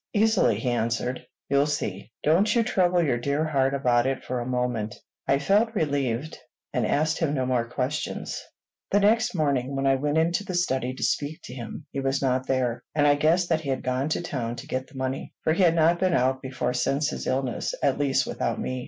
"Easily," 0.15 0.59
he 0.59 0.71
answered. 0.71 1.23
"You'll 1.47 1.67
see. 1.67 2.11
Don't 2.23 2.55
you 2.55 2.63
trouble 2.63 3.03
your 3.03 3.19
dear 3.19 3.45
heart 3.45 3.75
about 3.75 4.07
it 4.07 4.23
for 4.23 4.39
a 4.39 4.47
moment." 4.47 4.95
I 5.27 5.37
felt 5.37 5.75
relieved, 5.75 6.39
and 6.73 6.87
asked 6.87 7.19
him 7.19 7.35
no 7.35 7.45
more 7.45 7.67
questions. 7.69 8.41
The 8.89 8.99
next 8.99 9.35
morning, 9.35 9.75
when 9.75 9.85
I 9.85 9.93
went 9.97 10.17
into 10.17 10.43
the 10.43 10.55
study 10.55 10.95
to 10.95 11.03
speak 11.03 11.43
to 11.43 11.53
him, 11.53 11.85
he 11.91 11.99
was 11.99 12.19
not 12.19 12.47
there; 12.47 12.81
and 12.95 13.05
I 13.05 13.13
guessed 13.13 13.49
that 13.49 13.61
he 13.61 13.69
had 13.69 13.83
gone 13.83 14.09
to 14.09 14.21
town 14.23 14.55
to 14.55 14.65
get 14.67 14.87
the 14.87 14.97
money, 14.97 15.35
for 15.43 15.53
he 15.53 15.61
had 15.61 15.75
not 15.75 15.99
been 15.99 16.15
out 16.15 16.41
before 16.41 16.73
since 16.73 17.09
his 17.11 17.27
illness, 17.27 17.75
at 17.83 17.99
least 17.99 18.25
without 18.25 18.59
me. 18.59 18.79